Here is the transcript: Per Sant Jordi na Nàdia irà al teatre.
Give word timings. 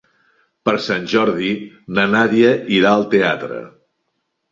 Per 0.67 0.73
Sant 0.85 1.03
Jordi 1.11 1.49
na 1.97 2.05
Nàdia 2.13 2.49
irà 2.79 2.95
al 2.95 3.05
teatre. 3.13 3.61